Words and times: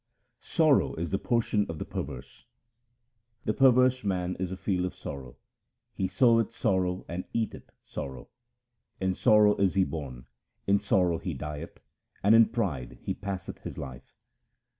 Sorrow 0.41 0.95
is 0.95 1.11
the 1.11 1.19
portion 1.19 1.67
of 1.69 1.77
the 1.77 1.85
perverse:— 1.85 2.47
The 3.45 3.53
perverse 3.53 4.03
man 4.03 4.35
is 4.39 4.51
a 4.51 4.57
field 4.57 4.83
of 4.87 4.95
sorrow; 4.95 5.37
he 5.93 6.07
soweth 6.07 6.55
sorrow 6.55 7.05
and 7.07 7.23
eateth 7.33 7.69
sorrow. 7.83 8.29
In 8.99 9.13
sorrow 9.13 9.55
is 9.57 9.75
he 9.75 9.83
born, 9.83 10.25
in 10.65 10.79
sorrow 10.79 11.19
he 11.19 11.35
dieth, 11.35 11.77
and 12.23 12.33
in 12.33 12.47
pride 12.49 12.97
he 13.03 13.13
passeth 13.13 13.59
his 13.59 13.77
life. 13.77 14.15